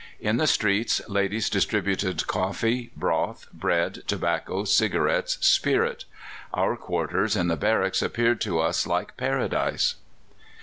[0.19, 6.05] In the streets ladies distributed coffee, broth, bread, tobacco, cigarettes, spirit.
[6.55, 9.97] Our quarters in the barracks appeared to us like Paradise."